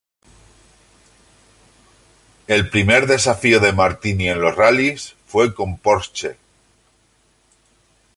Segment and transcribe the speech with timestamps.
[2.47, 6.37] El primer desafío de Martini en los rallyes fue con Porsche.